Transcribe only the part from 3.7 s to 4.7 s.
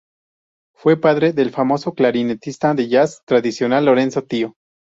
Lorenzo Tio.